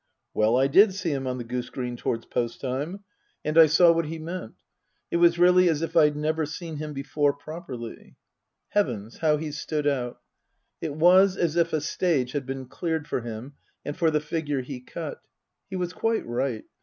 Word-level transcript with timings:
Well, 0.33 0.57
I 0.57 0.65
did 0.65 0.95
see 0.95 1.11
him 1.11 1.27
on 1.27 1.37
the 1.37 1.43
goose 1.43 1.69
green 1.69 1.95
towards 1.95 2.25
post 2.25 2.59
time, 2.59 3.03
218 3.43 3.43
Tasker 3.43 3.43
Jevons 3.43 3.43
and 3.45 3.57
I 3.59 3.65
saw 3.67 3.91
what 3.91 4.05
he 4.05 4.17
meant. 4.17 4.55
It 5.11 5.17
was 5.17 5.37
really 5.37 5.69
as 5.69 5.83
if 5.83 5.95
I'd 5.95 6.15
never 6.15 6.47
seen 6.47 6.77
him 6.77 6.91
before 6.91 7.33
properly. 7.33 8.15
Heavens, 8.69 9.17
how 9.19 9.37
he 9.37 9.51
stood 9.51 9.85
out! 9.85 10.19
It 10.81 10.95
was 10.95 11.37
as 11.37 11.55
if 11.55 11.71
a 11.71 11.79
stage 11.81 12.31
had 12.31 12.47
been 12.47 12.65
cleared 12.65 13.07
for 13.07 13.21
him, 13.21 13.53
and 13.85 13.95
for 13.95 14.09
the 14.09 14.19
figure 14.19 14.61
he 14.61 14.79
cut. 14.79 15.21
He 15.69 15.75
was 15.75 15.93
quite 15.93 16.25
right. 16.25 16.63